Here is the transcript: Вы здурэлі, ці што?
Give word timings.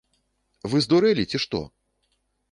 Вы 0.71 0.81
здурэлі, 0.85 1.25
ці 1.33 1.41
што? 1.43 1.61